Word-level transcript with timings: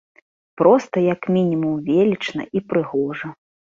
Проста 0.61 1.03
як 1.13 1.21
мінімум 1.37 1.77
велічна 1.91 2.43
і 2.61 2.67
прыгожа. 2.71 3.27